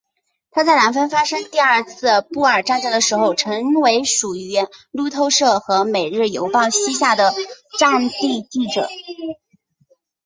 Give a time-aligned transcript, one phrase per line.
[0.49, 4.53] 他在南非发生第二次布尔战争的时候成为属于
[4.89, 7.31] 路透社和每日邮报膝下的
[7.77, 8.89] 战地记者。